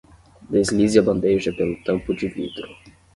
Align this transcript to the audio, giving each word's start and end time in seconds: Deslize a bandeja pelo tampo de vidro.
Deslize 0.51 0.97
a 0.99 1.03
bandeja 1.09 1.51
pelo 1.57 1.75
tampo 1.85 2.09
de 2.19 2.27
vidro. 2.35 2.67